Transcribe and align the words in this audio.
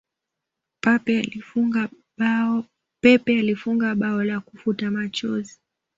pepe 3.01 3.37
alifunga 3.39 3.91
bao 3.95 4.23
la 4.23 4.39
kufuta 4.39 4.91
machozi 4.91 5.59